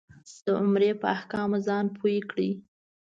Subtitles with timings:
[0.45, 2.49] د عمرې په احکامو ځان پوی کړې.